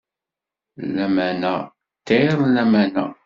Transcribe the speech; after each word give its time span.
Lamana 0.95 1.51
ṭṭir 1.99 2.35
n 2.43 2.49
lamana. 2.55 3.05